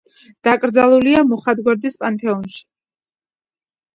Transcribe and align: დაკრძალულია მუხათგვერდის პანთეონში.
დაკრძალულია 0.45 1.19
მუხათგვერდის 1.33 1.99
პანთეონში. 2.05 2.61